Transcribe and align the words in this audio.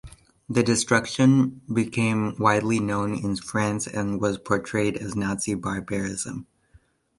The 0.49 0.63
destruction 0.63 1.61
became 1.71 2.35
widely 2.39 2.79
known 2.79 3.13
in 3.23 3.35
France 3.35 3.85
and 3.85 4.19
was 4.19 4.39
portrayed 4.39 4.97
as 4.97 5.15
Nazi 5.15 5.53
barbarism. 5.53 6.47